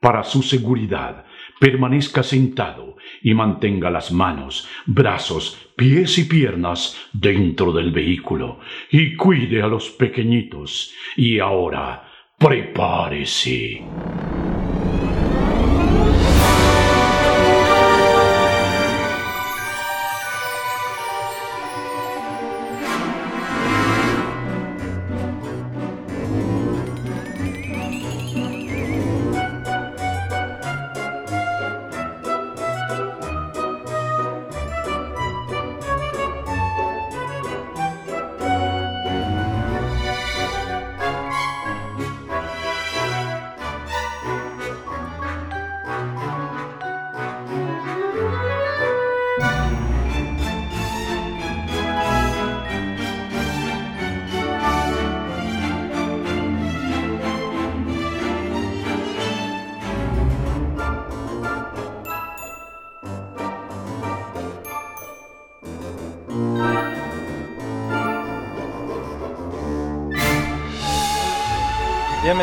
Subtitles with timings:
[0.00, 1.24] Para su seguridad,
[1.58, 8.60] permanezca sentado y mantenga las manos, brazos, pies y piernas dentro del vehículo
[8.92, 10.94] y cuide a los pequeñitos.
[11.16, 12.08] Y ahora,
[12.38, 13.82] prepárese.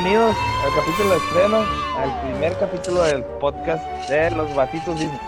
[0.05, 1.57] Bienvenidos al capítulo de estreno,
[1.97, 5.19] al primer capítulo del podcast de los Batitos Disney.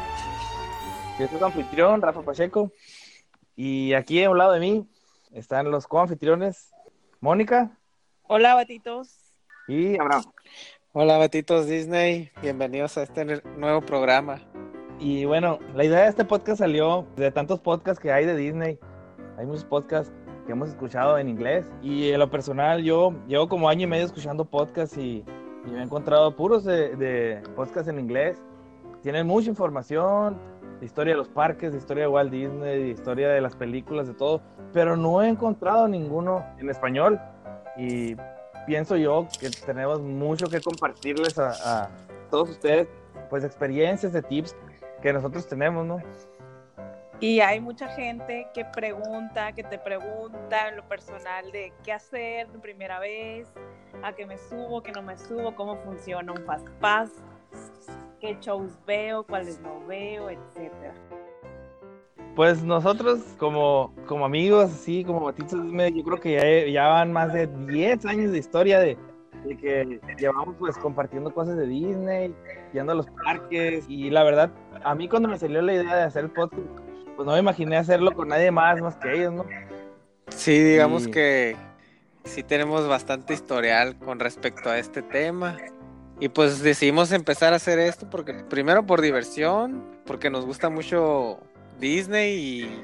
[1.17, 2.71] Yo soy tu anfitrión, Rafa Pacheco,
[3.55, 4.87] y aquí a un lado de mí
[5.31, 6.69] están los coanfitriones,
[7.21, 7.75] Mónica.
[8.27, 9.17] Hola, Batitos.
[9.67, 10.25] Y Abraham.
[10.93, 13.25] Hola, Batitos Disney, bienvenidos a este
[13.57, 14.43] nuevo programa.
[14.99, 18.77] Y bueno, la idea de este podcast salió de tantos podcasts que hay de Disney.
[19.39, 20.13] Hay muchos podcasts
[20.47, 21.69] que hemos escuchado en inglés.
[21.83, 25.23] Y en lo personal, yo llevo como año y medio escuchando podcasts y,
[25.65, 28.41] y me he encontrado puros de, de podcasts en inglés.
[29.03, 30.37] Tienen mucha información,
[30.79, 34.07] de historia de los parques, de historia de Walt Disney, de historia de las películas,
[34.07, 34.41] de todo.
[34.73, 37.19] Pero no he encontrado ninguno en español.
[37.77, 38.15] Y
[38.65, 41.51] pienso yo que tenemos mucho que compartirles a,
[41.83, 41.89] a
[42.31, 42.87] todos ustedes,
[43.29, 44.55] pues experiencias, de tips
[45.01, 45.99] que nosotros tenemos, ¿no?
[47.19, 52.47] Y hay mucha gente que pregunta, que te pregunta en lo personal de qué hacer
[52.61, 53.51] primera vez,
[54.03, 57.09] a qué me subo, qué no me subo, cómo funciona un Fast Pass,
[58.19, 60.93] qué shows veo, cuáles no veo, etcétera.
[62.35, 67.33] Pues nosotros como, como amigos, así como Batitos, yo creo que ya, ya van más
[67.33, 68.95] de 10 años de historia de,
[69.43, 72.35] de que llevamos pues compartiendo cosas de Disney,
[72.73, 74.51] yendo a los parques y la verdad,
[74.83, 76.61] a mí cuando me salió la idea de hacer el podcast,
[77.17, 79.45] pues no me imaginé hacerlo con nadie más más que ellos, ¿no?
[80.29, 81.11] Sí, digamos Sí.
[81.11, 81.55] que
[82.23, 85.57] sí tenemos bastante historial con respecto a este tema.
[86.19, 91.39] Y pues decidimos empezar a hacer esto porque primero por diversión, porque nos gusta mucho
[91.79, 92.33] Disney
[92.63, 92.81] y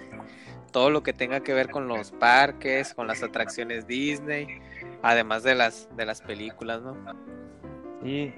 [0.71, 4.59] todo lo que tenga que ver con los parques, con las atracciones Disney,
[5.01, 6.95] además de las de las películas, ¿no?
[8.03, 8.33] Sí.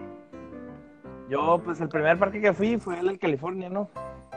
[1.29, 3.89] Yo, pues el primer parque que fui fue el de California, ¿no?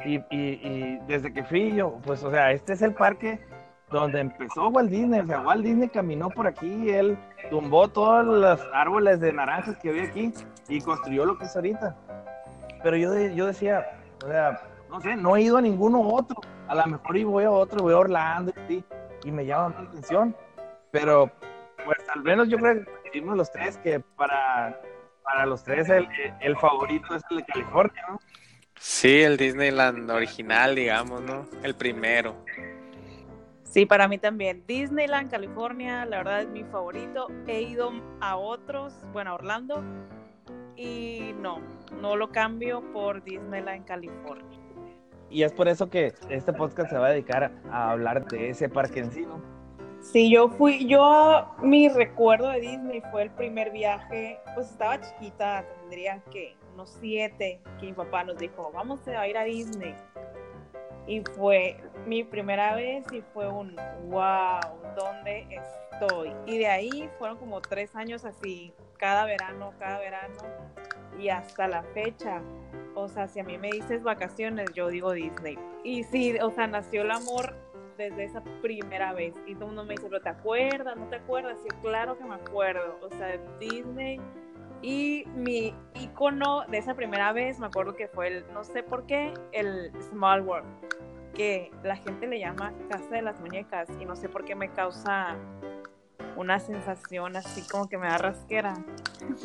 [0.04, 3.40] Y, y, y desde que fui yo, pues, o sea, este es el parque
[3.90, 5.20] donde empezó Walt Disney.
[5.20, 7.18] O sea, Walt Disney caminó por aquí, él
[7.50, 10.32] tumbó todos los árboles de naranjas que había aquí
[10.68, 11.96] y construyó lo que es ahorita.
[12.82, 13.86] Pero yo, yo decía,
[14.24, 14.60] o sea,
[14.90, 16.36] no sé, no he ido a ninguno otro.
[16.68, 18.84] A lo mejor y voy a otro, voy a Orlando y,
[19.24, 20.36] y me llama la atención.
[20.90, 21.30] Pero,
[21.84, 24.78] pues al menos yo creo que los tres que para,
[25.28, 26.08] para los tres el,
[26.40, 28.18] el favorito es el de California, ¿no?
[28.78, 31.46] Sí, el Disneyland original, digamos, ¿no?
[31.62, 32.36] El primero.
[33.64, 34.64] Sí, para mí también.
[34.66, 37.28] Disneyland, California, la verdad es mi favorito.
[37.46, 39.82] He ido a otros, bueno, a Orlando,
[40.76, 41.60] y no,
[42.00, 44.58] no lo cambio por Disneyland, California.
[45.28, 48.68] Y es por eso que este podcast se va a dedicar a hablar de ese
[48.68, 49.57] parque en sí, ¿no?
[50.00, 55.66] Sí, yo fui, yo, mi recuerdo de Disney fue el primer viaje, pues estaba chiquita,
[55.80, 59.94] tendría que unos siete, que mi papá nos dijo, vamos a ir a Disney.
[61.06, 63.74] Y fue mi primera vez y fue un,
[64.08, 64.60] wow,
[64.96, 65.46] ¿dónde
[65.90, 66.32] estoy?
[66.46, 70.38] Y de ahí fueron como tres años así, cada verano, cada verano,
[71.18, 72.40] y hasta la fecha.
[72.94, 75.58] O sea, si a mí me dices vacaciones, yo digo Disney.
[75.82, 77.54] Y sí, o sea, nació el amor
[77.98, 79.34] desde esa primera vez.
[79.46, 80.96] Y todo el mundo me dice, pero ¿te acuerdas?
[80.96, 81.58] ¿No te acuerdas?
[81.62, 82.98] Sí, claro que me acuerdo.
[83.02, 84.20] O sea, Disney.
[84.80, 89.06] Y mi icono de esa primera vez, me acuerdo que fue el, no sé por
[89.06, 90.68] qué, el Small World.
[91.34, 93.88] Que la gente le llama Casa de las Muñecas.
[94.00, 95.36] Y no sé por qué me causa
[96.36, 98.74] una sensación así como que me da rasquera.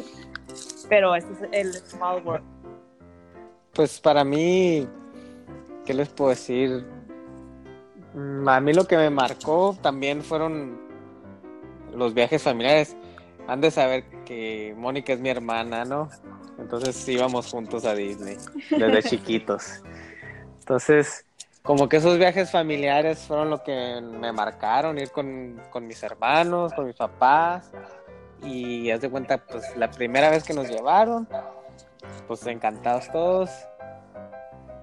[0.89, 2.45] Pero este es el Small World.
[3.73, 4.87] Pues para mí,
[5.83, 6.85] ¿qué les puedo decir?
[8.13, 10.79] Mm, A mí lo que me marcó también fueron
[11.95, 12.95] los viajes familiares.
[13.47, 16.09] Han de saber que Mónica es mi hermana, ¿no?
[16.57, 18.37] Entonces íbamos juntos a Disney
[18.69, 19.81] desde chiquitos.
[20.59, 21.25] Entonces,
[21.61, 26.73] como que esos viajes familiares fueron lo que me marcaron, ir con, con mis hermanos,
[26.73, 27.71] con mis papás.
[28.43, 31.27] Y haz de cuenta, pues la primera vez que nos llevaron,
[32.27, 33.49] pues encantados todos.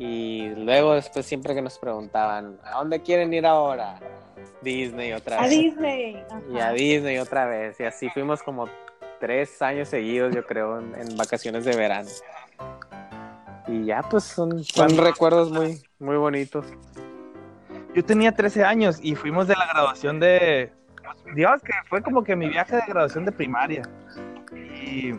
[0.01, 4.01] Y luego después siempre que nos preguntaban, ¿a dónde quieren ir ahora?
[4.63, 5.51] Disney otra A vez.
[5.51, 6.25] Disney.
[6.51, 7.79] Y a Disney otra vez.
[7.81, 8.67] Y así fuimos como
[9.21, 12.09] tres años seguidos, yo creo, en, en vacaciones de verano.
[13.69, 16.65] Y ya, pues son, son recuerdos muy, muy bonitos.
[17.95, 20.73] Yo tenía 13 años y fuimos de la graduación de.
[21.35, 23.83] Dios, que fue como que mi viaje de graduación de primaria.
[24.83, 25.13] Y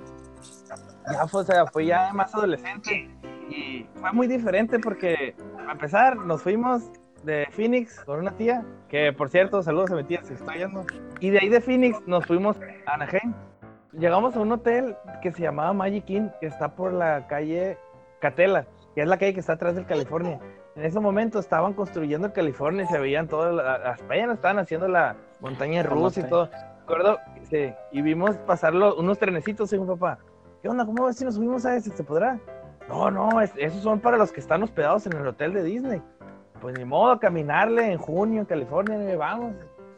[1.12, 3.10] ya fue, o sea, fue ya más adolescente.
[3.52, 5.36] Y fue muy diferente porque,
[5.68, 6.90] a empezar, nos fuimos
[7.24, 10.86] de Phoenix con una tía, que por cierto, saludos a mi tía si está yendo.
[11.20, 13.34] Y de ahí de Phoenix nos fuimos a Anaheim.
[13.94, 17.78] Llegamos a un hotel que se llamaba Magic Inn, que está por la calle
[18.20, 18.66] Catela,
[18.96, 20.40] que es la calle que está atrás del California.
[20.76, 24.60] En ese momento estaban construyendo el California y se veían todas la- las apenas estaban
[24.60, 26.50] haciendo la montaña rusa y todo.
[26.80, 27.20] Recuerdo,
[27.50, 30.20] sí, y vimos pasar los- unos trenecitos mi papá,
[30.62, 30.86] ¿qué onda?
[30.86, 31.90] ¿Cómo ves si nos subimos a ese?
[31.92, 32.40] ¿Se podrá?
[32.92, 36.02] No, no, es- esos son para los que están hospedados en el hotel de Disney.
[36.60, 39.54] Pues ni modo, caminarle en junio en California, vamos,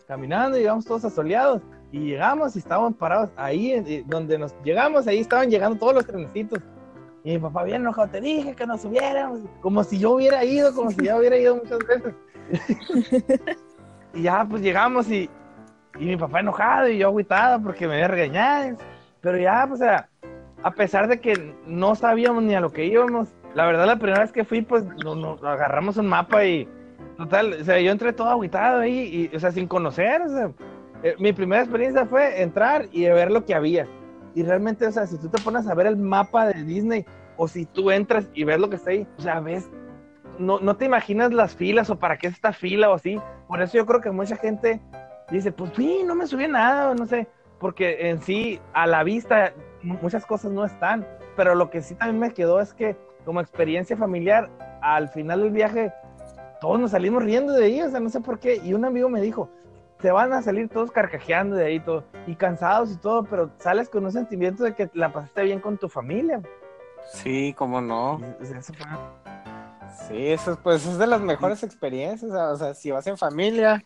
[0.07, 1.61] caminando, llegamos todos asoleados.
[1.91, 6.05] Y llegamos y estábamos parados ahí, eh, donde nos llegamos, ahí estaban llegando todos los
[6.07, 6.59] trenecitos.
[7.23, 10.73] Y mi papá bien enojado, te dije que nos subiéramos, como si yo hubiera ido,
[10.73, 12.13] como si ya hubiera ido muchas veces.
[14.13, 15.29] y ya pues llegamos y,
[15.99, 18.77] y mi papá enojado y yo agüitado porque me había regañado.
[19.21, 20.09] Pero ya, pues, o sea,
[20.63, 24.21] a pesar de que no sabíamos ni a lo que íbamos, la verdad la primera
[24.21, 26.67] vez que fui, pues, no, no, agarramos un mapa y,
[27.17, 30.21] total, o sea, yo entré todo agüitado ahí, y, o sea, sin conocer,
[31.03, 33.87] eh, mi primera experiencia fue entrar y ver lo que había.
[34.35, 37.05] Y realmente, o sea, si tú te pones a ver el mapa de Disney,
[37.35, 39.69] o si tú entras y ves lo que está ahí, o sea, ves,
[40.39, 43.19] no, no te imaginas las filas o para qué es esta fila o así.
[43.47, 44.81] Por eso yo creo que mucha gente
[45.29, 47.27] dice, pues sí, no me subí nada, o no sé,
[47.59, 51.07] porque en sí, a la vista, muchas cosas no están.
[51.35, 54.49] Pero lo que sí también me quedó es que, como experiencia familiar,
[54.81, 55.93] al final del viaje,
[56.61, 58.57] todos nos salimos riendo de ahí, o sea, no sé por qué.
[58.63, 59.49] Y un amigo me dijo,
[60.01, 63.89] se van a salir todos carcajeando de ahí todo, y cansados y todo, pero sales
[63.89, 66.41] con un sentimiento de que la pasaste bien con tu familia.
[67.11, 68.19] Sí, cómo no.
[68.19, 68.87] Y, o sea, eso fue-
[70.07, 72.31] Sí, eso pues es de las mejores experiencias.
[72.31, 73.83] O sea, si vas en familia,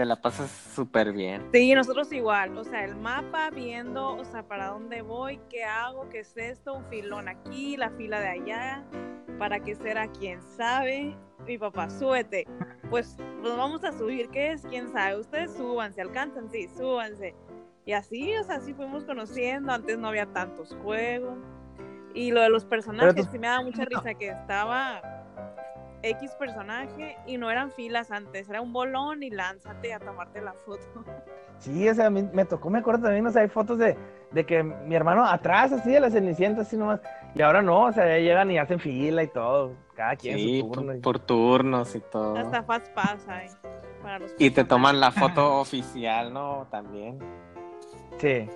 [0.00, 1.46] te la pasas súper bien.
[1.52, 6.08] Sí, nosotros igual, o sea, el mapa viendo, o sea, para dónde voy, qué hago,
[6.08, 8.82] qué es esto, un filón aquí, la fila de allá,
[9.38, 11.14] para qué será, quién sabe.
[11.46, 12.46] Mi papá, súbete.
[12.88, 14.62] Pues nos vamos a subir, ¿qué es?
[14.62, 15.18] ¿Quién sabe?
[15.18, 17.34] Ustedes súbanse, alcanzan, sí, súbanse.
[17.84, 21.36] Y así, o sea, así fuimos conociendo, antes no había tantos juegos.
[22.14, 25.02] Y lo de los personajes, tú- sí me daba mucha risa que estaba
[26.02, 30.52] X personaje y no eran filas antes, era un bolón y lánzate a tomarte la
[30.54, 31.04] foto.
[31.58, 33.96] Sí, o sea, a mí me tocó, me acuerdo también, o sea, hay fotos de,
[34.30, 37.00] de que mi hermano atrás, así, de la cenicienta, así nomás.
[37.34, 40.60] Y ahora no, o sea, ya llegan y hacen fila y todo, cada quien Sí,
[40.60, 40.86] su turno.
[40.86, 42.36] por, y- por turnos y todo.
[42.38, 43.48] Hasta Fast Pass hay
[44.02, 46.66] para los Y te toman la foto oficial, ¿no?
[46.70, 47.18] También.
[48.16, 48.48] Sí.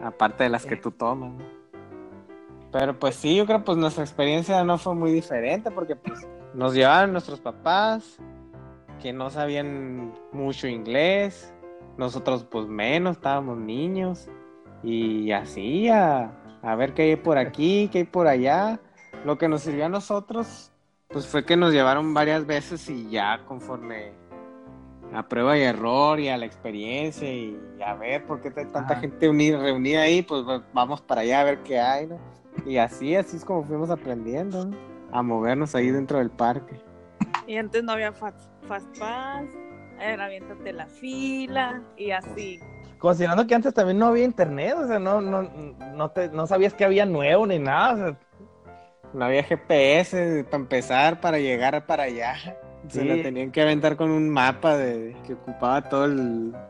[0.00, 1.32] Aparte de las que tú tomas.
[1.32, 1.44] ¿no?
[2.70, 6.74] Pero pues sí, yo creo pues nuestra experiencia no fue muy diferente porque pues nos
[6.74, 8.18] llevaron nuestros papás
[9.02, 11.52] que no sabían mucho inglés,
[11.98, 14.28] nosotros pues menos, estábamos niños
[14.82, 16.32] y así a,
[16.62, 18.80] a ver qué hay por aquí, qué hay por allá.
[19.24, 20.70] Lo que nos sirvió a nosotros
[21.08, 24.12] pues fue que nos llevaron varias veces y ya conforme
[25.12, 28.94] a prueba y error y a la experiencia y a ver por qué hay tanta
[28.94, 28.96] Ajá.
[29.00, 32.18] gente unida, reunida ahí, pues va- vamos para allá a ver qué hay, ¿no?
[32.66, 34.93] Y así, así es como fuimos aprendiendo, ¿no?
[35.14, 36.82] A movernos ahí dentro del parque.
[37.46, 39.46] Y antes no había Fast, fast Pass,
[40.00, 42.60] era aviéntate la fila y así.
[42.98, 46.74] Considerando que antes también no había internet, o sea, no, no, no, te, no sabías
[46.74, 48.20] que había nuevo ni nada, o sea,
[49.14, 52.36] No había GPS para empezar, para llegar para allá.
[52.88, 56.10] Se la tenían que aventar con un mapa de que ocupaba todos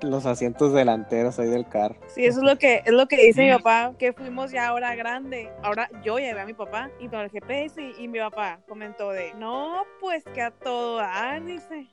[0.03, 1.97] los asientos delanteros ahí del carro.
[2.07, 3.47] Sí, eso es lo que es lo que dice Sí.
[3.49, 5.51] mi papá, que fuimos ya ahora grande.
[5.63, 9.11] Ahora yo llevé a mi papá y con el GPS y, y mi papá comentó
[9.11, 11.89] de, no, pues que a todo dar, dice,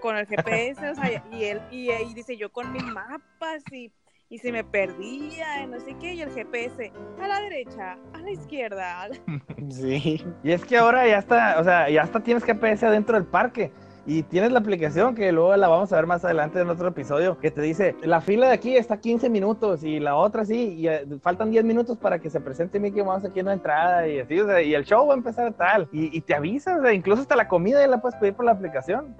[0.00, 3.90] con el GPS, o sea, y él, y, y dice yo con mis mapas y,
[4.30, 8.18] y se me perdía, y no sé qué, y el GPS, a la derecha, a
[8.18, 9.16] la izquierda, a la-
[9.70, 10.24] Sí.
[10.42, 13.72] Y es que ahora ya está, o sea, ya hasta tienes GPS adentro del parque.
[14.10, 17.38] Y tienes la aplicación que luego la vamos a ver más adelante en otro episodio,
[17.38, 20.88] que te dice, la fila de aquí está 15 minutos y la otra sí, y
[20.88, 24.20] eh, faltan 10 minutos para que se presente Mickey Mouse aquí en la entrada y
[24.20, 25.90] así, y el show va a empezar tal.
[25.92, 28.52] Y, te avisa, o sea, incluso hasta la comida ya la puedes pedir por la
[28.52, 29.14] aplicación.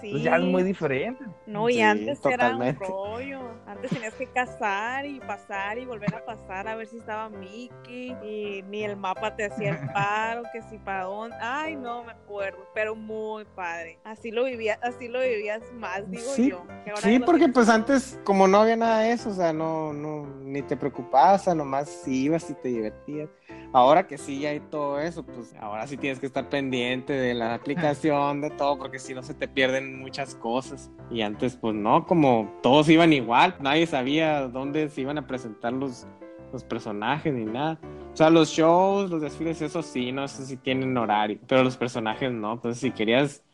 [0.00, 0.10] Sí.
[0.12, 1.24] Pues ya es muy diferente.
[1.46, 3.40] No, y Sí, antes era un rollo.
[3.66, 8.16] Antes tenías que cazar y pasar y volver a pasar a ver si estaba Mickey.
[8.22, 11.36] Y ni el mapa te hacía el paro, que si para dónde.
[11.40, 12.58] Ay, no me acuerdo.
[12.74, 13.98] Pero muy padre.
[14.04, 16.64] Así lo vivías, así lo vivías más, digo Sí, yo.
[16.96, 20.62] Sí, porque pues antes, como no había nada de eso, o sea, no, no, ni
[20.62, 23.28] te preocupabas, o sea, nomás ibas y te divertías.
[23.72, 27.54] Ahora que sí hay todo eso, pues ahora sí tienes que estar pendiente de la
[27.54, 30.90] aplicación, de todo, porque si no se te pierden muchas cosas.
[31.10, 35.74] Y antes, pues no, como todos iban igual, nadie sabía dónde se iban a presentar
[35.74, 36.06] los,
[36.50, 37.78] los personajes ni nada.
[38.12, 41.76] O sea, los shows, los desfiles, eso sí, no sé si tienen horario, pero los
[41.76, 42.54] personajes no.
[42.54, 43.44] Entonces, si querías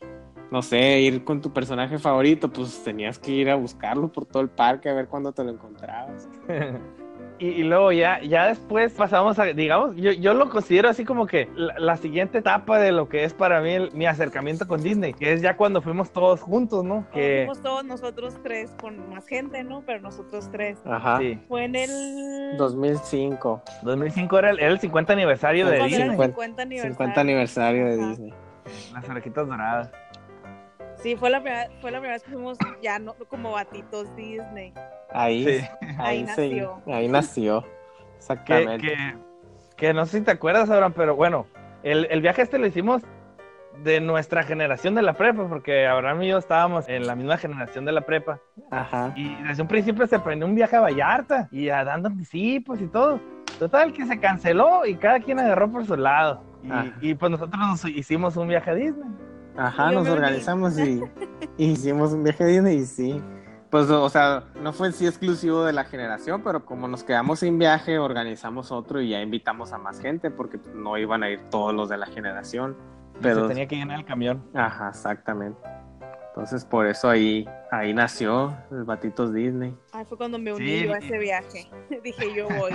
[0.51, 4.41] no sé, ir con tu personaje favorito, pues tenías que ir a buscarlo por todo
[4.41, 6.29] el parque a ver cuándo te lo encontrabas.
[7.41, 11.27] Y, y luego ya, ya después pasamos a, digamos, yo, yo lo considero así como
[11.27, 14.81] que la, la siguiente etapa de lo que es para mí el- mi acercamiento con
[14.83, 17.07] Disney, que es ya cuando fuimos todos juntos, ¿no?
[17.13, 19.83] Que Fuimos todos nosotros tres con más gente, ¿no?
[19.85, 20.79] Pero nosotros tres.
[20.87, 21.19] Ajá.
[21.19, 22.57] sí, Fue en el.
[22.57, 26.95] 2005, 2005 era el, era el 50 aniversario de Disney, 50 aniversario.
[26.95, 28.09] 50 aniversario de Ajá.
[28.11, 28.35] Disney.
[28.93, 29.91] las orejitas doradas.
[31.05, 34.73] Sí, fue la primera, fue la primera vez que fuimos ya no como batitos Disney.
[35.13, 35.67] Ahí, Sí.
[35.99, 36.83] Ahí ahí, nació.
[36.83, 37.65] sí, ahí nació.
[38.17, 38.87] Exactamente.
[38.87, 38.97] que,
[39.77, 41.47] que no sé si te acuerdas, Abraham, pero bueno,
[41.83, 43.03] el, el viaje este lo hicimos
[43.83, 47.85] de nuestra generación de la prepa, porque Abraham y yo estábamos en la misma generación
[47.85, 48.41] de la prepa.
[48.71, 49.13] Ajá.
[49.15, 52.87] Y desde un principio se planeó un viaje a Vallarta y a dando anticipos y
[52.87, 53.21] todo.
[53.59, 56.43] Total, que se canceló y cada quien agarró por su lado.
[56.63, 59.11] Y, y, pues nosotros nos hicimos un viaje a Disney.
[59.57, 61.03] Ajá, nos organizamos y,
[61.57, 63.23] y hicimos un viaje a Disney y sí.
[63.71, 67.41] Pues, o sea, no fue en sí exclusivo de la generación, pero como nos quedamos
[67.41, 71.31] sin viaje, organizamos otro y ya invitamos a más gente porque pues, no iban a
[71.31, 72.77] ir todos los de la generación.
[73.21, 74.45] Pero se tenía que llenar el camión.
[74.55, 75.59] ajá, exactamente.
[76.29, 79.77] Entonces, por eso ahí, ahí nació el Batitos Disney.
[79.93, 81.71] Ay, fue cuando me uní Sí, yo a ese viaje.
[82.03, 82.73] Dije, yo voy.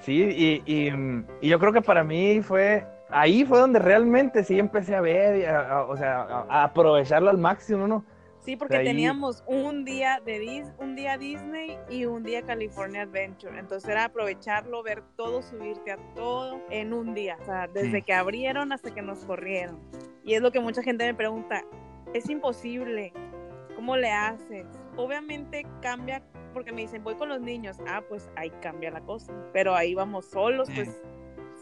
[0.00, 0.92] Sí, y, y,
[1.40, 5.38] y yo creo que para mí fue, ahí fue donde realmente sí empecé a ver,
[5.40, 8.04] y a- a- o sea, a, a aprovecharlo al máximo, ¿no?
[8.40, 13.56] Sí, porque teníamos un día de Dis un día Disney y un día California Adventure.
[13.56, 17.36] Entonces era aprovecharlo, ver todo, subirte a todo en un día.
[17.40, 18.02] O sea, desde Sí.
[18.02, 19.78] que abrieron hasta que nos corrieron.
[20.24, 21.62] Y es lo que mucha gente me pregunta,
[22.14, 23.12] es imposible.
[23.76, 24.66] ¿Cómo le haces?
[24.96, 26.20] Obviamente cambia
[26.52, 27.78] porque me dicen, voy con los niños.
[27.88, 29.32] Ah, pues ahí cambia la cosa.
[29.52, 30.74] Pero ahí vamos solos, Sí.
[30.74, 31.00] pues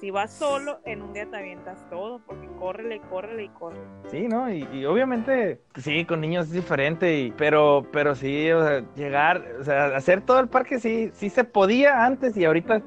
[0.00, 3.76] si vas solo, en un día te avientas todo, porque córrele, córrele y corre.
[4.10, 4.50] Sí, ¿no?
[4.50, 9.44] Y, y obviamente, sí, con niños es diferente, y, pero, pero sí, o sea, llegar,
[9.60, 12.80] o sea, hacer todo el parque sí, sí se podía antes y ahorita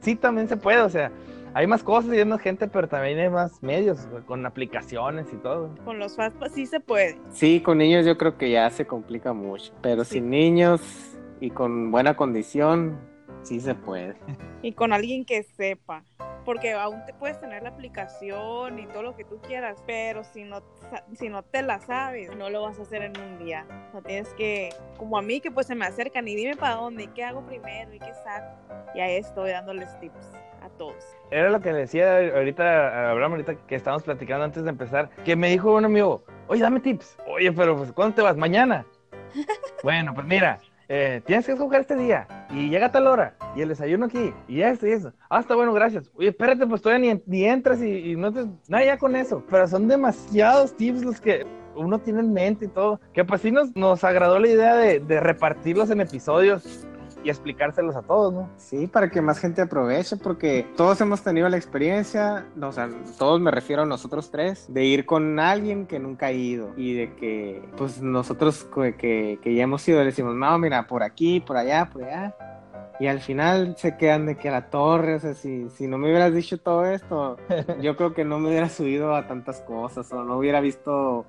[0.00, 1.10] sí también se puede, o sea,
[1.54, 5.36] hay más cosas y hay más gente, pero también hay más medios, con aplicaciones y
[5.36, 5.74] todo.
[5.84, 7.18] Con los Fastpass sí se puede.
[7.30, 10.14] Sí, con niños yo creo que ya se complica mucho, pero Sí.
[10.16, 12.98] sin niños y con buena condición,
[13.42, 14.16] sí se puede.
[14.60, 16.02] Y con alguien que sepa.
[16.44, 20.42] Porque aún te puedes tener la aplicación y todo lo que tú quieras, pero si
[20.42, 20.62] no,
[21.14, 23.66] si no te la sabes, no lo vas a hacer en un día.
[23.88, 26.76] O sea, tienes que, como a mí, que pues se me acercan y dime para
[26.76, 28.56] dónde, y qué hago primero y qué saco.
[28.94, 31.04] Y ahí estoy dándoles tips a todos.
[31.30, 35.10] Era lo que le decía ahorita a Abraham, ahorita que estábamos platicando antes de empezar,
[35.24, 37.16] que me dijo un amigo, oye, dame tips.
[37.26, 38.36] Oye, pero pues, ¿cuándo te vas?
[38.36, 38.86] Mañana.
[39.82, 43.60] bueno, pues mira, eh, tienes que escoger este día y llega a tal hora y
[43.60, 45.12] el desayuno aquí y esto y eso.
[45.28, 46.10] Ah, está bueno, gracias.
[46.14, 48.46] Oye, espérate, pues todavía ni, entras y, y no te...
[48.68, 49.44] Nada, ya con eso.
[49.50, 53.00] Pero son demasiados tips los que uno tiene en mente y todo.
[53.12, 56.87] Que pues sí nos, nos agradó la idea de, de repartirlos en episodios
[57.28, 58.48] y explicárselos a todos, ¿no?
[58.56, 63.38] Sí, para que más gente aproveche, porque todos hemos tenido la experiencia, o sea, todos
[63.38, 67.14] me refiero a nosotros tres, de ir con alguien que nunca ha ido y de
[67.16, 71.40] que, pues nosotros que, que, que ya hemos ido, le decimos, no, mira, por aquí,
[71.40, 72.34] por allá, por allá.
[72.98, 75.98] Y al final se quedan de que a la torre, o sea, si, si no
[75.98, 77.36] me hubieras dicho todo esto,
[77.82, 81.26] yo creo que no me hubiera subido a tantas cosas o no hubiera visto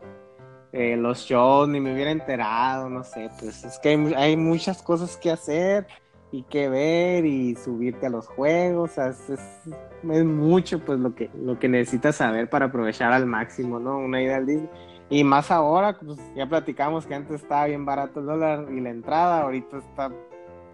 [0.71, 4.81] eh, los shows ni me hubiera enterado, no sé, pues es que hay, hay muchas
[4.83, 5.87] cosas que hacer
[6.31, 9.73] y que ver y subirte a los juegos, o sea, es, es-
[10.09, 13.97] es mucho pues lo que, lo que necesitas saber para aprovechar al máximo, ¿no?
[13.97, 14.69] Una idea al Disney.
[15.09, 18.91] Y más ahora, pues ya platicamos que antes estaba bien barato el dólar y la
[18.91, 20.11] entrada, ahorita está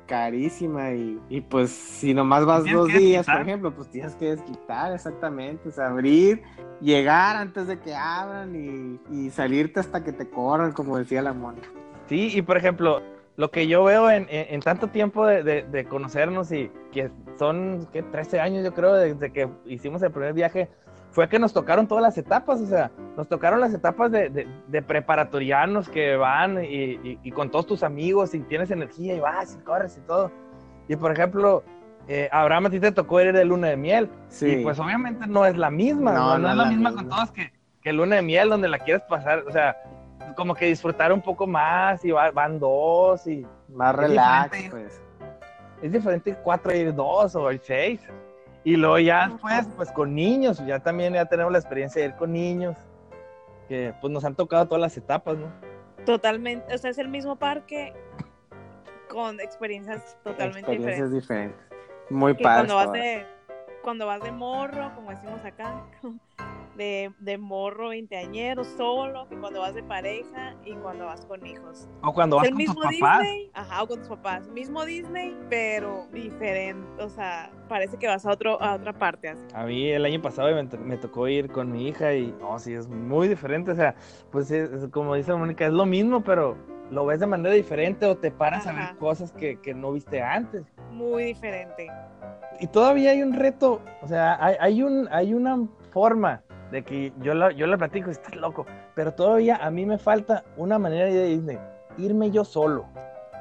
[0.05, 4.93] carísima y, y pues si nomás vas dos días, por ejemplo, pues tienes que desquitar
[4.93, 6.41] exactamente, o sea, abrir,
[6.81, 11.33] llegar antes de que abran y, y salirte hasta que te corran, como decía la
[11.33, 11.59] mona.
[12.07, 13.01] Sí, y por ejemplo,
[13.37, 17.09] lo que yo veo en, en- en tanto tiempo de, de- de conocernos y que
[17.37, 18.03] son, ¿qué?
[18.03, 20.69] 13 años yo creo, desde que hicimos el primer viaje,
[21.15, 24.47] fue que nos tocaron todas las etapas, o sea, nos tocaron las etapas de, de-
[24.67, 29.21] de preparatorianos que van y, y- y con todos tus amigos y tienes energía y
[29.21, 30.29] vas y corres y todo.
[30.89, 31.63] Y por ejemplo,
[32.09, 34.09] eh, Abraham, a ti te tocó ir de luna de miel.
[34.27, 36.69] Sí, Y pues obviamente no es la misma, No, no, no no es la la
[36.69, 37.01] misma misma.
[37.03, 39.77] con todos que, que luna de miel donde la quieres pasar, o sea,
[40.35, 44.69] como que disfrutar un poco más y va- van dos y más relax, diferente.
[44.69, 45.01] pues.
[45.81, 48.01] es diferente cuatro ir dos o ir seis.
[48.65, 52.15] Y luego ya después, pues con niños, ya también ya tenemos la experiencia de ir
[52.15, 52.75] con niños,
[53.69, 55.47] que pues nos han tocado todas las etapas, ¿no?
[56.05, 57.93] Totalmente, o sea, es el mismo parque
[59.07, 61.57] con experiencias totalmente Experiencias diferentes.
[61.59, 62.09] diferentes.
[62.09, 62.67] Muy Que padre.
[62.67, 63.25] cuando vas de
[63.83, 65.83] cuando vas de morro, como decimos acá,
[66.75, 71.87] de, de morro veinteañero solo, que cuando vas de pareja y cuando vas con hijos.
[72.03, 73.19] O cuando vas el con tus papás.
[73.19, 74.47] Disney, ajá, o con tus papás.
[74.49, 79.45] Mismo Disney, pero diferente, o sea, parece que vas a otro a otra parte así.
[79.53, 82.59] A mí el año pasado me, to- me tocó ir con mi hija y, no,
[82.59, 83.71] sí, es muy diferente.
[83.71, 83.95] O sea,
[84.31, 86.57] pues es, es como dice Mónica, es lo mismo, pero
[86.91, 90.21] lo ves de manera diferente o te paras a ver cosas que, que no viste
[90.21, 90.63] antes.
[90.91, 91.87] Muy diferente.
[92.59, 96.41] Y todavía hay un reto, o sea, hay, hay, un, hay una forma
[96.75, 98.65] de que yo la, yo la platico, estás loco,
[98.95, 101.57] pero todavía a mí me falta una manera de Disney,
[101.97, 102.85] irme yo solo.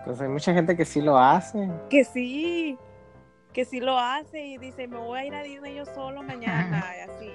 [0.05, 1.69] Pues hay mucha gente que sí lo hace.
[1.91, 2.79] Que sí,
[3.53, 6.85] que sí lo hace y dice, me voy a ir a Disney yo solo mañana,
[6.97, 7.31] y así.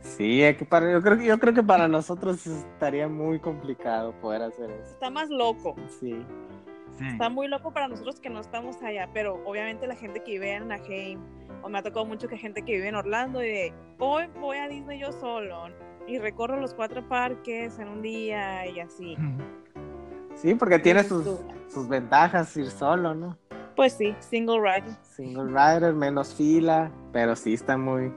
[0.00, 4.12] Sí, hay que para, yo creo que yo creo que para nosotros estaría muy complicado
[4.20, 4.90] poder hacer eso.
[4.90, 5.76] Está más loco.
[6.00, 6.26] Sí.
[7.00, 10.54] Está muy loco para nosotros que no estamos allá, pero obviamente la gente que vive
[10.54, 11.20] en Anaheim,
[11.62, 14.58] o me ha tocado mucho que gente que vive en Orlando, y de hoy voy
[14.58, 15.68] a Disney yo solo,
[16.06, 19.16] y recorro los cuatro parques en un día y así.
[20.34, 21.24] Sí, porque tiene sus,
[21.68, 23.36] sus ventajas ir solo, ¿no?
[23.76, 24.96] Pues sí, single rider.
[25.02, 28.12] Single rider, menos fila, pero sí está muy...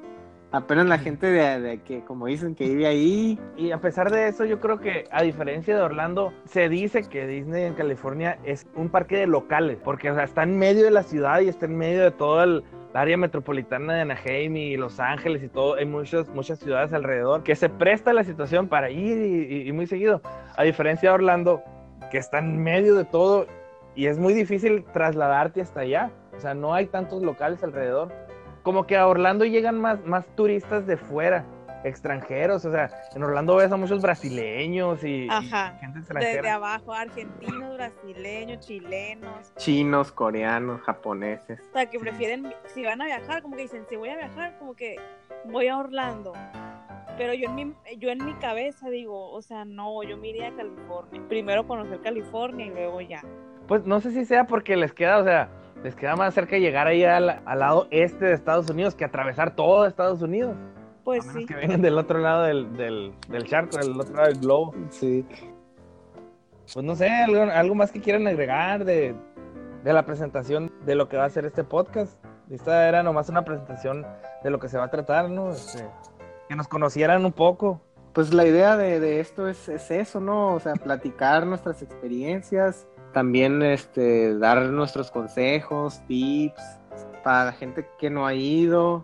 [0.52, 4.28] Apenas la gente de, de que, como dicen, que vive ahí, Y a pesar de
[4.28, 8.66] eso, yo creo que a diferencia de Orlando, se dice que Disney en California es
[8.76, 11.66] un parque de locales, porque o sea, está en medio de la ciudad y está
[11.66, 15.86] en medio de toda el área metropolitana de Anaheim y Los Ángeles y todo, hay
[15.86, 19.88] muchas, muchas ciudades alrededor que se presta la situación para ir y, y- y muy
[19.88, 20.22] seguido.
[20.56, 21.62] A diferencia de Orlando,
[22.10, 23.48] que está en medio de todo
[23.96, 26.12] y es muy difícil trasladarte hasta allá.
[26.38, 28.14] O sea, no hay tantos locales alrededor.
[28.66, 31.46] Como que a Orlando llegan más, más turistas de fuera,
[31.84, 32.66] extranjeros.
[32.66, 35.78] O sea, en Orlando ves a muchos brasileños y, y Ajá.
[35.80, 36.56] gente Desde extranjera.
[36.56, 41.60] abajo, argentinos, brasileños, chilenos, chinos, coreanos, japoneses.
[41.70, 44.58] o sea, que prefieren, si van a viajar, como que dicen, si voy a viajar,
[44.58, 44.96] como que
[45.46, 46.34] voy a Orlando.
[47.18, 50.50] Pero yo en mi, yo en mi cabeza digo, o sea, no, yo me iría
[50.50, 51.22] a California.
[51.30, 53.22] Primero conocer California y luego ya.
[53.68, 55.50] Pues no sé si sea porque les queda, o sea,
[55.86, 59.56] les queda más cerca llegar ahí al, al lado este de Estados Unidos que atravesar
[59.56, 60.56] todo Estados Unidos.
[61.04, 61.46] Pues a menos sí.
[61.46, 64.74] que vengan del otro lado del, del, del charco, del otro lado del globo.
[64.90, 65.24] Sí.
[66.74, 69.14] Pues no sé, algo, algo más que quieran agregar de,
[69.84, 72.18] de la presentación de lo que va a ser este podcast.
[72.50, 74.08] Esta era nomás una presentación
[74.44, 75.52] de lo que se va a tratar, ¿no?
[75.52, 75.86] Este,
[76.50, 77.80] que nos conocieran un poco.
[78.16, 80.54] Pues la idea de, de esto es, es eso, ¿no?
[80.54, 86.64] O sea, platicar nuestras experiencias, también este, dar nuestros consejos, tips
[87.26, 89.04] para la gente que no ha ido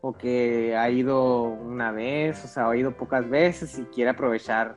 [0.00, 4.76] o que ha ido una vez, o sea, ha ido pocas veces y quiere aprovechar,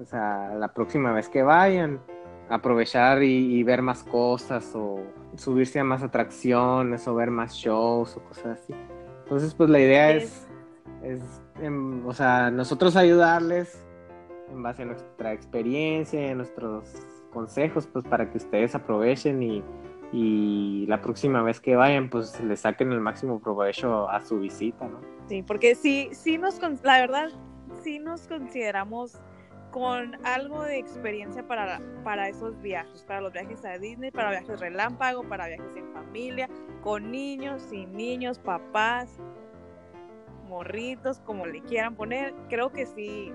[0.00, 2.00] o sea, la próxima vez que vayan,
[2.48, 5.00] aprovechar y, y ver más cosas o
[5.34, 8.72] subirse a más atracciones o ver más shows o cosas así.
[9.24, 10.46] Entonces, pues la idea es
[11.02, 11.20] es,
[11.60, 13.84] em, o sea, nosotros ayudarles
[14.50, 16.84] en base a nuestra experiencia, a nuestros
[17.32, 19.62] consejos, pues para que ustedes aprovechen y,
[20.12, 24.86] y la próxima vez que vayan, pues le saquen el máximo provecho a su visita,
[24.88, 25.00] ¿no?
[25.28, 27.28] Sí, porque sí, sí nos, la verdad,
[27.82, 29.16] sí nos consideramos
[29.70, 34.58] con algo de experiencia para, para esos viajes, para los viajes a Disney, para viajes
[34.58, 36.48] relámpago, para viajes en familia,
[36.82, 39.20] con niños, sin niños, papás,
[40.50, 42.34] morritos, como le quieran poner.
[42.50, 43.32] Creo que sí,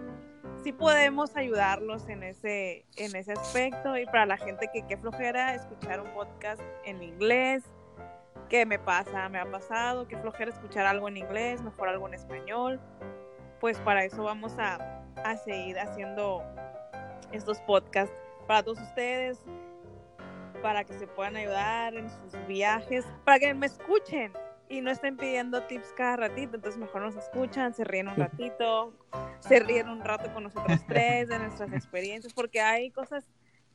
[0.64, 5.56] sí podemos ayudarlos en ese, en ese aspecto y para la gente que qué flojera
[5.56, 7.64] escuchar un podcast en inglés,
[8.50, 9.30] ¿qué me pasa?
[9.30, 12.80] Me ha pasado, qué flojera escuchar algo en inglés, mejor algo en español.
[13.60, 16.44] Pues para eso vamos a, a seguir haciendo
[17.32, 19.40] estos podcasts para todos ustedes,
[20.62, 24.32] para que se puedan ayudar en sus viajes, para que me escuchen
[24.70, 28.94] y no estén pidiendo tips cada ratito, entonces mejor nos escuchan, se ríen un ratito,
[29.40, 33.26] se ríen un rato con nosotros tres de nuestras experiencias, porque hay cosas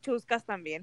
[0.00, 0.82] chuscas también.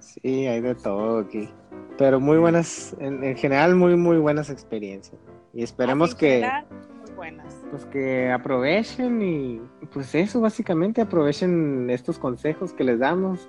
[0.00, 1.48] Sí, hay de todo aquí.
[1.96, 5.20] Pero muy buenas, en, en general muy, muy buenas experiencias.
[5.52, 6.66] Y esperemos que, general,
[7.04, 7.54] muy buenas.
[7.70, 9.60] pues que aprovechen y
[9.92, 13.48] pues eso básicamente aprovechen estos consejos que les damos.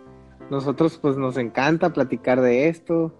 [0.49, 3.13] Nosotros pues nos encanta platicar de esto.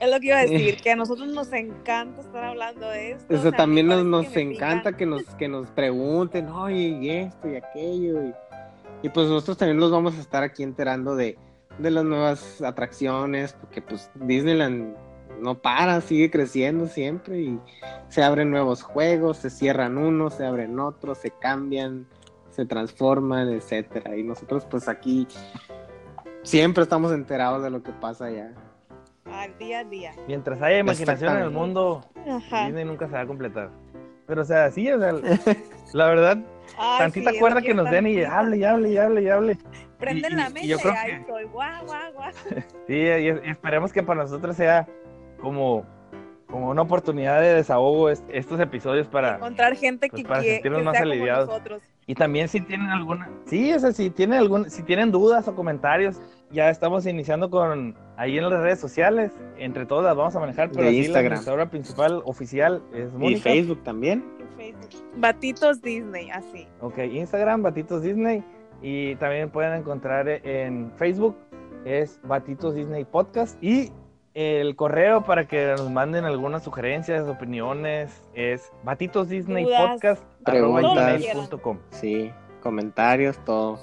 [0.00, 3.26] Es lo que iba a decir, que a nosotros nos encanta estar hablando de esto.
[3.28, 4.96] o Eso sea, también nos, nos que encanta pican.
[4.96, 8.22] que nos, que nos pregunten, oye, y esto y aquello.
[8.24, 8.34] Y,
[9.02, 11.36] y pues nosotros también los vamos a estar aquí enterando de,
[11.78, 14.94] de las nuevas atracciones, porque pues Disneyland
[15.40, 17.60] no para, sigue creciendo siempre y
[18.08, 22.06] se abren nuevos juegos, se cierran unos, se abren otros, se cambian,
[22.50, 24.16] se transforman, etcétera.
[24.16, 25.28] Y nosotros pues aquí
[26.42, 28.52] siempre estamos enterados de lo que pasa allá.
[29.52, 30.12] Al día a día.
[30.26, 32.66] Mientras haya imaginación en el mundo, Ajá.
[32.66, 33.70] Disney nunca se va a completar.
[34.26, 35.12] Pero, o sea, sí, o sea,
[35.94, 36.38] la verdad,
[36.78, 39.58] Ay, tantita sí, cuerda que nos den y hable y hable y hable y hable.
[39.98, 42.30] Prenden y- la y mesa yo y creo ahí que- estoy, guau, guau, guau.
[42.86, 44.86] Sí, y, y esperemos que para nosotros sea
[45.40, 45.84] como,
[46.46, 49.36] como una oportunidad de desahogo est- estos episodios para...
[49.36, 51.48] Encontrar gente pues, que, para quiere- sentirnos que más sea como aliviados.
[51.48, 51.82] nosotros.
[52.06, 53.30] Y también si tienen alguna...
[53.46, 57.96] Sí, o sea, si tienen, algún, si tienen dudas o comentarios, ya estamos iniciando con
[58.16, 59.32] ahí en las redes sociales.
[59.58, 63.42] Entre todas las vamos a manejar, pero aquí la administradora principal oficial es Y Mónica.
[63.42, 64.24] Facebook también.
[64.56, 64.88] Facebook.
[65.16, 66.66] Batitos Disney, así.
[66.80, 68.42] Ok, Instagram, Batitos Disney.
[68.82, 71.36] Y también pueden encontrar en Facebook,
[71.84, 73.62] es Batitos Disney Podcast.
[73.62, 73.90] Y
[74.34, 79.66] el correo para que nos manden algunas sugerencias, opiniones, es Batitos Disney
[80.44, 81.24] Preguntas.
[81.90, 82.30] Sí,
[82.62, 83.78] comentarios, todo.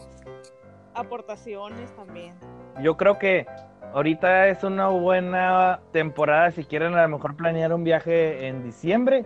[0.95, 2.33] Aportaciones también.
[2.81, 3.45] Yo creo que
[3.93, 9.25] ahorita es una buena temporada si quieren a lo mejor planear un viaje en diciembre.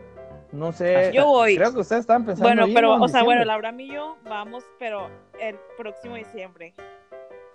[0.51, 1.12] No sé.
[1.13, 1.55] Yo voy.
[1.58, 2.47] Creo que ustedes estaban pensando.
[2.49, 3.45] Bueno, pero, o sea, bueno.
[3.45, 5.08] Laura y yo vamos, pero
[5.39, 6.73] el próximo diciembre.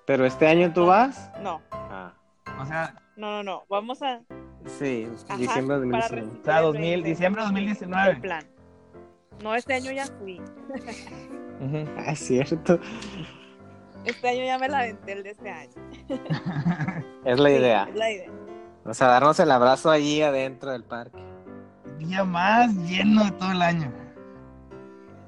[0.07, 1.31] Pero este año tú vas.
[1.42, 2.12] No, Ah,
[2.61, 3.62] O sea, no, no, no.
[3.68, 4.20] Vamos a.
[4.66, 6.40] sí, Ajá, diciembre de para 2019.
[6.40, 8.11] o sea, recibir 2000, el- diciembre de 2019.
[8.12, 8.44] El plan.
[9.42, 10.40] No, este año ya fui.
[11.96, 12.79] Ah, es cierto.
[14.04, 15.72] Este año ya me la aventé el de este año.
[17.24, 17.86] Es la Sí, idea.
[17.88, 18.30] es la idea.
[18.84, 21.22] O sea, darnos el abrazo allí adentro del parque.
[21.98, 23.90] Día más lleno de todo el año.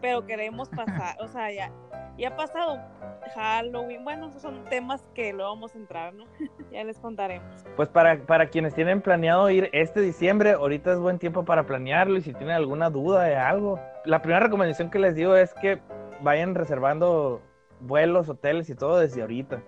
[0.03, 1.73] Pero queremos pasar, o sea, ya,
[2.19, 2.79] ya ha pasado
[3.35, 4.05] Halloween.
[4.05, 6.25] Bueno, esos son temas que luego vamos a entrar, ¿no?
[6.71, 7.65] ya les contaremos.
[7.77, 12.19] Pues para, para quienes tienen planeado ir este diciembre, ahorita es buen tiempo para planearlo
[12.19, 13.81] y si tienen alguna duda de algo.
[14.05, 15.81] La primera recomendación que les digo es que
[16.21, 17.41] vayan reservando
[17.81, 19.63] vuelos, hoteles y todo desde ahorita.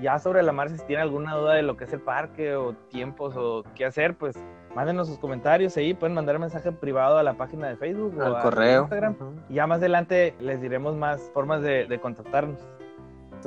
[0.00, 2.74] Ya sobre la marcha, si tienen alguna duda de lo que es el parque o
[2.90, 4.36] tiempos o qué hacer, pues
[4.74, 8.36] mándenos sus comentarios ahí, pueden mandar mensaje privado a la página de Facebook o Al
[8.36, 8.82] a correo.
[8.82, 9.14] Instagram.
[9.18, 9.32] Ujú.
[9.48, 12.58] Y ya más adelante les diremos más formas de, de contactarnos.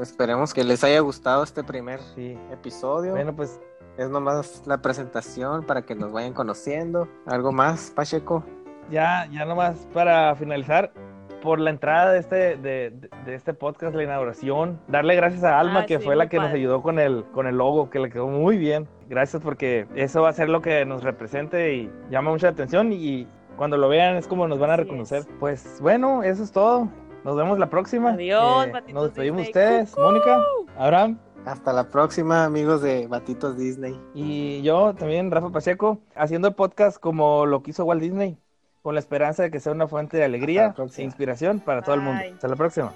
[0.01, 2.37] Esperemos que les haya gustado este primer Sí.
[2.51, 3.11] episodio.
[3.11, 3.59] Bueno, pues
[3.97, 7.07] Es nomás la presentación para que nos vayan conociendo.
[7.25, 8.43] ¿Algo más, Pacheco?
[8.89, 10.91] ya, ya nomás para finalizar,
[11.41, 15.85] por la entrada de este, de, este podcast, la inauguración, darle gracias a Alma, Ah,
[15.85, 18.27] que sí, fue la que nos ayudó con el, con el logo, que le quedó
[18.27, 18.87] muy bien.
[19.07, 23.27] Gracias porque eso va a ser lo que nos represente y llama mucha atención y
[23.57, 25.19] cuando lo vean es como nos van a Así reconocer.
[25.19, 25.29] es.
[25.39, 26.87] Pues bueno, eso es todo.
[27.25, 28.11] Nos vemos la próxima.
[28.11, 29.63] Adiós, Eh, Nos despedimos Disney.
[29.65, 30.41] ustedes, Mónica,
[30.77, 31.17] Abraham.
[31.45, 33.99] Hasta la próxima, amigos de Batitos Disney.
[34.13, 38.37] Y yo también, Rafa Pacheco, haciendo el podcast como lo quiso Walt Disney,
[38.81, 42.01] con la esperanza de que sea una fuente de alegría e inspiración para todo el
[42.01, 42.23] mundo.
[42.33, 42.93] Hasta la próxima.